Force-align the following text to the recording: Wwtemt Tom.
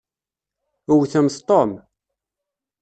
Wwtemt 0.91 1.35
Tom. 1.47 1.71